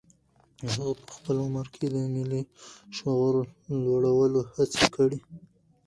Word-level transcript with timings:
هغه 0.71 0.89
په 1.07 1.11
خپل 1.17 1.35
عمر 1.45 1.65
کې 1.75 1.85
د 1.93 1.97
ملي 2.15 2.41
شعور 2.97 3.35
لوړولو 3.85 4.39
هڅې 4.55 4.85
کړي. 4.95 5.19